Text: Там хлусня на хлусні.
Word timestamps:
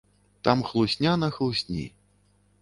Там 0.47 0.63
хлусня 0.69 1.13
на 1.25 1.29
хлусні. 1.37 1.85